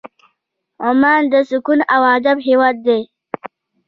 عمان 0.87 1.21
د 1.31 1.33
سکون 1.49 1.79
او 1.93 2.01
ادب 2.15 2.37
هېواد 2.47 2.75
دی. 2.87 3.01